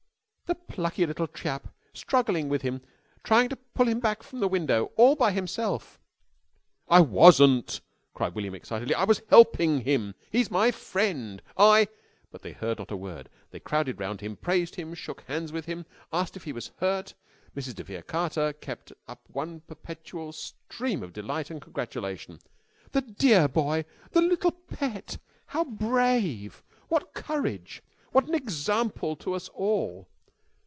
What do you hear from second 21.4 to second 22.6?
and congratulation.